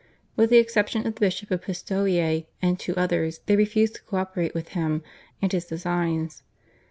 With 0.35 0.49
the 0.49 0.57
exception 0.57 1.05
of 1.05 1.13
the 1.13 1.19
Bishop 1.19 1.51
of 1.51 1.61
Pistoia 1.61 2.47
and 2.59 2.79
two 2.79 2.95
others 2.95 3.41
they 3.45 3.55
refused 3.55 3.93
to 3.97 4.01
co 4.03 4.17
operate 4.17 4.55
with 4.55 4.69
him 4.69 5.03
and 5.43 5.51
his 5.51 5.65
designs. 5.65 6.41